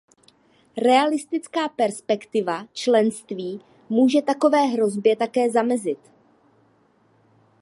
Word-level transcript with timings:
Realistická 0.77 1.69
perspektiva 1.69 2.67
členství 2.73 3.61
může 3.89 4.21
takové 4.21 4.57
hrozbě 4.59 5.15
také 5.15 5.49
zamezit. 5.51 5.99